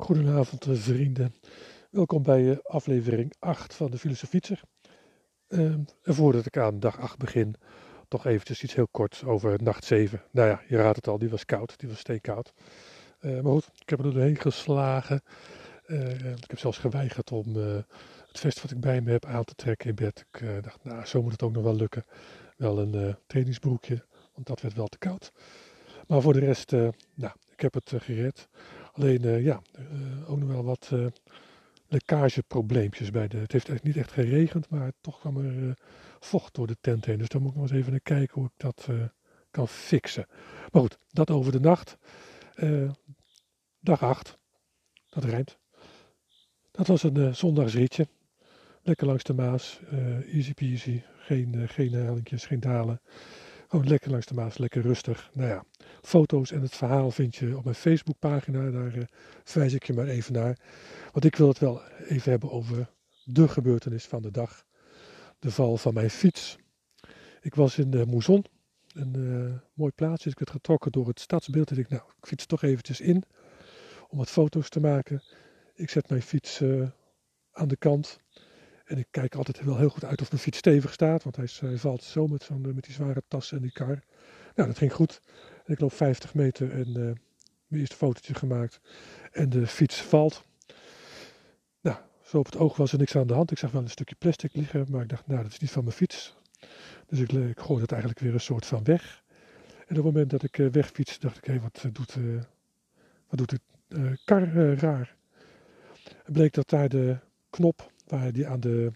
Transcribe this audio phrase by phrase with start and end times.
[0.00, 1.34] Goedenavond eh, vrienden.
[1.90, 4.60] Welkom bij eh, aflevering 8 van de Filosofietser.
[5.48, 7.54] Uh, en voordat ik aan dag 8 begin,
[8.08, 10.22] toch eventjes iets heel kort over nacht 7.
[10.30, 12.52] Nou ja, je raadt het al, die was koud, die was steenkoud.
[13.20, 15.22] Uh, maar goed, ik heb er doorheen geslagen.
[15.86, 17.54] ik heb zelfs geweigerd om
[18.26, 20.24] het vest wat ik bij me heb aan te trekken in bed.
[20.30, 22.04] Ik dacht, nou, zo moet het ook nog wel lukken.
[22.56, 24.04] Wel een trainingsbroekje,
[24.34, 25.32] want dat werd wel te koud.
[26.06, 26.70] Maar voor de rest,
[27.14, 28.48] nou, ik heb het gered.
[29.00, 31.06] Alleen uh, ja, uh, ook nog wel wat uh,
[31.86, 33.36] lekkageprobleempjes bij de.
[33.36, 35.76] Het heeft echt niet echt geregend, maar toch kwam er
[36.18, 37.18] vocht door de tent heen.
[37.18, 38.88] Dus daar moet ik nog eens even naar kijken hoe ik dat
[39.50, 40.26] kan fixen.
[40.72, 41.96] Maar goed, dat over de nacht.
[43.80, 44.38] dag 8.
[45.08, 45.58] Dat rijmt.
[46.70, 48.08] Dat was een zondagsritje.
[48.82, 49.80] Lekker langs de Maas.
[50.32, 51.02] easy peasy.
[51.18, 53.00] Geen, geen hellingjes, geen dalen.
[53.70, 55.30] Gewoon lekker langs de Maas, lekker rustig.
[55.32, 55.64] Nou ja,
[56.02, 58.70] foto's en het verhaal vind je op mijn Facebookpagina.
[58.70, 59.04] Daar uh,
[59.52, 60.58] wijs ik je maar even naar.
[61.12, 62.90] Want ik wil het wel even hebben over
[63.24, 64.64] de gebeurtenis van de dag.
[65.38, 66.56] De val van mijn fiets.
[67.40, 68.44] Ik was in uh, Mouzon,
[68.92, 70.30] een uh, mooi plaatsje.
[70.30, 71.70] Ik werd getrokken door het stadsbeeld.
[71.70, 73.22] En ik nou, ik fiets toch eventjes in
[74.08, 75.22] om wat foto's te maken.
[75.74, 76.62] Ik zet mijn fiets
[77.52, 78.18] aan de kant.
[78.90, 81.22] En ik kijk altijd wel heel goed uit of mijn fiets stevig staat.
[81.22, 84.02] Want hij, valt zo met, met die zware tas en die kar.
[84.54, 85.20] Nou, dat ging goed.
[85.64, 88.80] En ik loop 50 meter en uh, mijn eerste fotootje gemaakt.
[89.32, 90.44] En de fiets valt.
[91.80, 93.50] Nou, zo op het oog was er niks aan de hand.
[93.50, 95.84] Ik zag wel een stukje plastic liggen, maar ik dacht, nou, dat is niet van
[95.84, 96.36] mijn fiets.
[97.06, 99.22] Dus ik, ik gooi het eigenlijk weer een soort van weg.
[99.68, 102.42] En op het moment dat ik uh, wegfiets, dacht ik, hé, hey, wat, doet, uh,
[103.28, 105.16] wat doet de kar raar?
[106.02, 107.18] Het bleek dat daar de
[107.50, 108.92] knop waar die aan de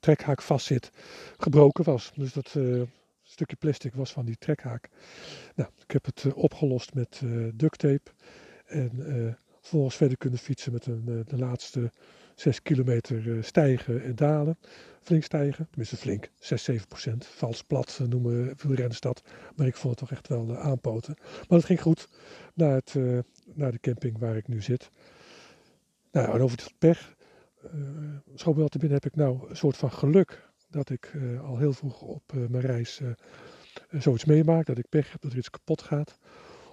[0.00, 0.90] trekhaak vast zit,
[1.36, 2.12] gebroken was.
[2.14, 2.56] Dus dat
[3.22, 4.88] stukje plastic was van die trekhaak.
[5.54, 7.22] Nou, ik heb het uh, opgelost met
[7.54, 8.10] duct tape.
[8.66, 8.90] En
[9.60, 11.90] vervolgens verder kunnen fietsen met een, de laatste
[12.34, 14.58] 6 kilometer stijgen en dalen.
[15.02, 17.26] Flink stijgen, tenminste flink, 6, 7 procent.
[17.26, 19.22] Vals plat noemen veel renners dat.
[19.56, 21.14] Maar ik vond het toch echt wel aanpoten.
[21.18, 22.08] Maar het ging goed
[22.54, 22.94] naar, het,
[23.54, 24.90] naar de camping waar ik nu zit.
[26.12, 27.15] Nou, en over het pech.
[27.74, 31.58] Uh, wel te binnen heb ik nou een soort van geluk dat ik uh, al
[31.58, 33.00] heel vroeg op uh, mijn reis
[33.90, 36.18] zoiets meemaak, dat ik pech heb, dat er iets kapot gaat.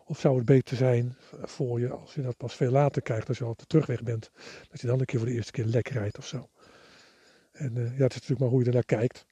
[0.06, 3.38] Of zou het beter zijn voor je als je dat pas veel later krijgt, als
[3.38, 4.32] je al op de terugweg bent,
[4.70, 6.50] dat je dan een keer voor de eerste keer lek rijdt of zo.
[7.52, 9.26] En ja, het is natuurlijk maar hoe je ernaar kijkt.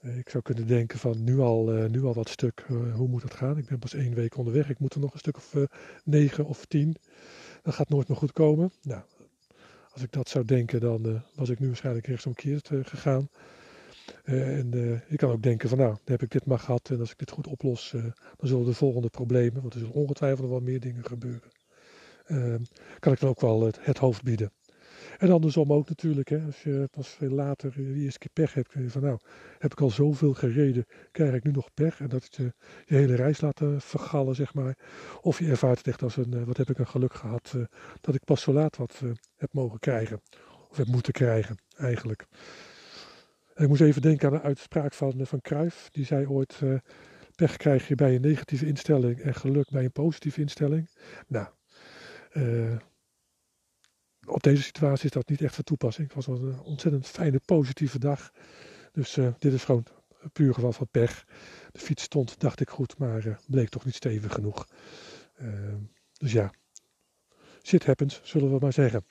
[0.00, 2.64] ik zou kunnen denken van nu al, nu al wat stuk,
[2.94, 3.58] hoe moet dat gaan?
[3.58, 5.54] Ik ben pas één week onderweg, ik moet er nog een stuk of
[6.04, 6.96] negen of tien.
[7.62, 8.72] Dat gaat nooit meer goed komen.
[8.82, 9.02] Nou,
[9.96, 13.28] als ik dat zou denken, dan was ik nu waarschijnlijk rechtsomkeerd gegaan.
[14.24, 16.90] Uh, en uh, je kan ook denken van nou, dan heb ik dit maar gehad
[16.90, 17.90] en als ik dit goed oplos,
[18.36, 21.50] dan zullen de volgende problemen, want er zullen ongetwijfeld wel meer dingen gebeuren,
[22.26, 22.62] ehm,
[22.98, 24.52] kan ik dan ook wel het, hoofd bieden.
[25.18, 28.68] En andersom ook natuurlijk, hè, als je pas veel later de eerste keer pech hebt,
[28.68, 29.18] kun je van nou,
[29.58, 32.52] heb ik al zoveel gereden, krijg ik nu nog pech en dat je
[32.86, 34.78] je hele reis laat vergallen, zeg maar.
[35.20, 37.54] Of je ervaart het echt als een, wat heb ik een geluk gehad,
[38.00, 39.02] dat ik pas zo laat wat
[39.36, 40.20] heb mogen krijgen,
[40.70, 42.26] of heb moeten krijgen eigenlijk.
[43.56, 45.90] Ik moest even denken aan een uitspraak van, eh, van Cruijff.
[45.90, 46.60] Die zei ooit,
[47.34, 50.90] pech krijg je bij een negatieve instelling en geluk bij een positieve instelling.
[51.26, 51.46] Nou,
[54.26, 56.12] op deze situatie is dat niet echt van toepassing.
[56.12, 58.32] Het was een ontzettend fijne, positieve dag.
[58.92, 59.86] Dus uh, dit is gewoon
[60.32, 61.24] puur geval van pech.
[61.72, 64.68] De fiets stond, dacht ik goed, maar bleek toch niet stevig genoeg.
[66.18, 66.52] dus ja,
[67.66, 69.04] shit happens, zullen we maar zeggen.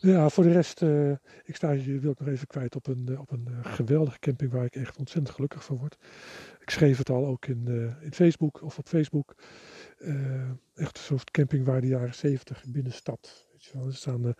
[0.00, 1.10] Ja, voor de rest, uh,
[1.44, 4.18] ik sta hier, wil ik nog even kwijt op een, uh, op een uh, geweldige
[4.18, 5.98] camping waar ik echt ontzettend gelukkig van word.
[6.60, 9.34] Ik schreef het al ook in, in Facebook of op Facebook.
[10.74, 13.50] echt soort camping waar de jaren 70 binnenstad.
[13.70, 14.34] Er staan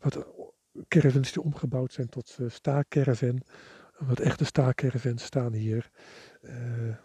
[0.00, 0.26] wat
[0.88, 3.42] caravans die omgebouwd zijn tot staakcaravan.
[3.98, 5.90] Wat echte staakcaravans staan hier.
[6.42, 6.52] Uh,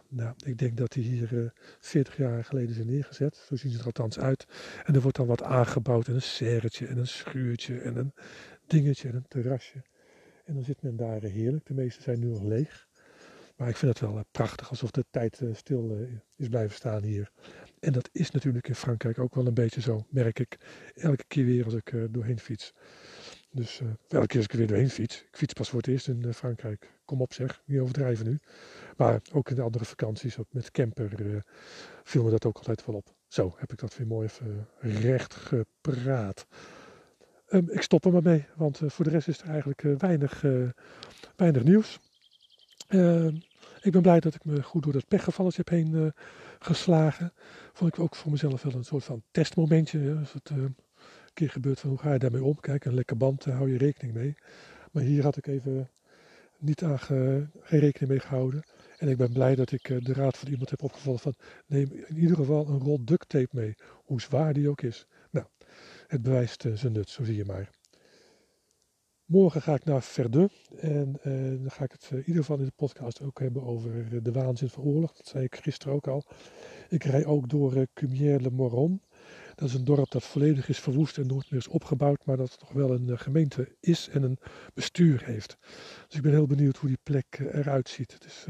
[0.08, 3.36] nou, ik denk dat die hier uh, 40 jaar geleden zijn neergezet.
[3.36, 4.46] Zo zien ze er althans uit.
[4.86, 6.08] En er wordt dan wat aangebouwd.
[6.08, 8.14] En een serretje en een schuurtje en een
[8.68, 9.84] dingetje en een terrasje.
[10.46, 11.66] En dan zit men daar heerlijk.
[11.66, 12.88] De meeste zijn nu nog leeg.
[13.58, 14.70] Maar ik vind het wel uh, prachtig.
[14.70, 17.32] Alsof de tijd eh, stil is blijven staan hier.
[17.80, 20.06] En dat is natuurlijk in Frankrijk ook wel een beetje zo.
[20.10, 20.58] Merk ik
[20.96, 22.74] elke keer weer als ik doorheen fiets.
[23.52, 25.22] Dus elke keer als ik er weer doorheen fiets.
[25.22, 26.92] Ik fiets pas voor het eerst in Frankrijk.
[27.06, 28.40] Kom op zeg, niet overdrijven nu.
[28.98, 31.42] Maar ook in de andere vakanties, ook met camper, uh,
[32.04, 33.16] viel me dat ook altijd wel op.
[33.28, 36.48] Zo, heb ik dat weer mooi even recht gepraat.
[37.50, 40.44] Um, ik stop er maar mee, want voor de rest is er eigenlijk weinig,
[41.36, 42.00] weinig nieuws.
[43.88, 46.14] Ik ben blij dat ik me goed door dat pechgevalletje heb heen
[46.60, 47.34] geslagen.
[47.74, 50.16] Vond ik ook voor mezelf wel een soort van testmomentje.
[50.20, 50.52] Als het
[51.34, 52.60] keer gebeurt van hoe ga je daarmee om.
[52.60, 54.38] Kijk, een lekker band, daar hou je rekening mee.
[54.92, 55.90] Maar hier had ik even
[56.58, 58.64] niet aan geen rekening mee gehouden.
[58.98, 61.34] En ik ben blij dat ik de raad van iemand heb opgevallen van
[61.66, 63.76] neem in ieder geval een rol duct tape mee,
[64.06, 65.08] hoe zwaar die ook is.
[65.32, 65.46] Nou,
[66.08, 67.70] het bewijst zijn nut, zo zie je maar.
[69.28, 72.66] Morgen ga ik naar Verdun en uh, dan ga ik het in ieder geval in
[72.66, 75.14] de podcast ook hebben over de waanzin van oorlog.
[75.14, 76.24] Dat zei ik gisteren ook al.
[76.90, 79.02] Ik rij ook door uh, Cumière-le-Moron.
[79.56, 82.58] Dat is een dorp dat volledig is verwoest en nooit meer is opgebouwd, maar dat
[82.60, 84.38] nog wel een gemeente is en een
[84.74, 85.58] bestuur heeft.
[86.08, 88.14] Dus ik ben heel benieuwd hoe die plek eruit ziet.
[88.14, 88.48] Het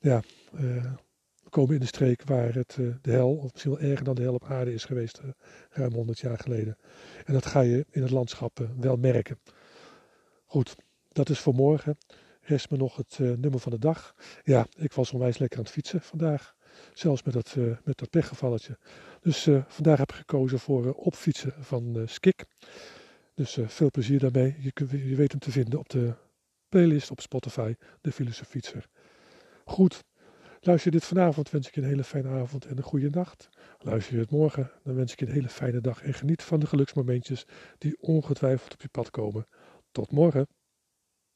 [0.00, 4.14] ja, we komen in de streek waar het de hel, of misschien wel erger dan
[4.14, 5.20] de hel op aarde is geweest,
[5.70, 6.76] ruim 100 jaar geleden.
[7.24, 9.38] En dat ga je in het landschap wel merken.
[10.54, 10.76] Goed,
[11.08, 11.98] dat is voor morgen.
[12.40, 14.14] Rest me nog het uh, nummer van de dag.
[14.44, 16.54] Ja, ik was onwijs lekker aan het fietsen vandaag.
[16.92, 18.78] Zelfs met dat, uh, met dat pechgevalletje.
[19.20, 22.44] Dus uh, vandaag heb ik gekozen voor opfietsen van Skik.
[23.34, 24.56] Dus veel plezier daarmee.
[24.60, 24.72] Je,
[25.08, 26.14] je weet hem te vinden op de
[26.68, 28.86] playlist op Spotify, de Filosofietser.
[29.64, 30.04] Goed,
[30.60, 33.48] luister je dit vanavond, wens ik je een hele fijne avond en een goede nacht.
[33.78, 36.60] Luister je het morgen, dan wens ik je een hele fijne dag en geniet van
[36.60, 37.46] de geluksmomentjes
[37.78, 39.46] die ongetwijfeld op je pad komen.
[39.94, 40.46] Tot morgen.